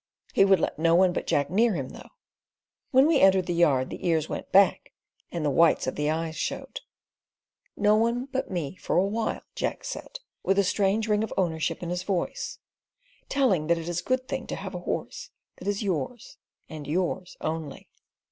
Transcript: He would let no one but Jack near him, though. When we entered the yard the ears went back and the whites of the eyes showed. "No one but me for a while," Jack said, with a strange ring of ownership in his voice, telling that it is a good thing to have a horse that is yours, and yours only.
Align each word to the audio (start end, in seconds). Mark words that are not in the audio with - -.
He 0.33 0.45
would 0.45 0.59
let 0.59 0.79
no 0.79 0.95
one 0.95 1.13
but 1.13 1.27
Jack 1.27 1.51
near 1.51 1.75
him, 1.75 1.89
though. 1.89 2.09
When 2.89 3.05
we 3.05 3.19
entered 3.19 3.45
the 3.45 3.53
yard 3.53 3.91
the 3.91 4.03
ears 4.07 4.27
went 4.27 4.51
back 4.51 4.93
and 5.31 5.45
the 5.45 5.51
whites 5.51 5.85
of 5.85 5.93
the 5.95 6.09
eyes 6.09 6.35
showed. 6.35 6.79
"No 7.77 7.95
one 7.95 8.25
but 8.25 8.49
me 8.49 8.77
for 8.77 8.95
a 8.95 9.05
while," 9.05 9.43
Jack 9.53 9.83
said, 9.83 10.19
with 10.41 10.57
a 10.57 10.63
strange 10.63 11.07
ring 11.07 11.23
of 11.23 11.31
ownership 11.37 11.83
in 11.83 11.91
his 11.91 12.01
voice, 12.01 12.57
telling 13.29 13.67
that 13.67 13.77
it 13.77 13.87
is 13.87 13.99
a 13.99 14.03
good 14.05 14.27
thing 14.27 14.47
to 14.47 14.55
have 14.55 14.73
a 14.73 14.79
horse 14.79 15.29
that 15.57 15.67
is 15.67 15.83
yours, 15.83 16.37
and 16.67 16.87
yours 16.87 17.37
only. 17.39 17.87